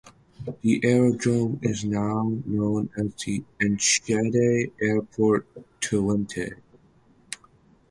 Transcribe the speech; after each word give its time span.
The 0.63 0.81
aerodrome 0.83 1.59
is 1.61 1.85
now 1.85 2.23
known 2.47 2.89
as 2.97 3.05
Enschede 3.61 4.71
Airport 4.81 5.45
Twente. 5.79 6.55